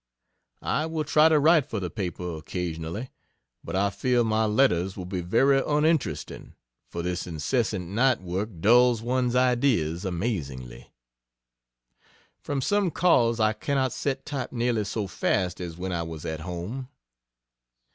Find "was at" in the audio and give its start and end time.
16.01-16.39